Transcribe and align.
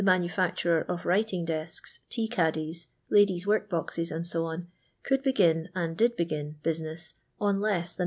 i:iufic 0.03 0.55
turer 0.55 0.83
of 0.89 1.05
writing 1.05 1.45
df'sks, 1.45 1.99
tea 2.09 2.27
caddies, 2.27 2.87
ladies' 3.11 3.45
work 3.45 3.69
boxe.4. 3.69 4.63
&c.. 4.65 4.65
could 5.03 5.21
begin, 5.21 5.69
and 5.75 5.95
did 5.95 6.15
begin, 6.15 6.55
business 6.63 7.13
ca 7.39 7.49
less 7.51 7.93
than 7.93 7.99
ok. 7.99 7.99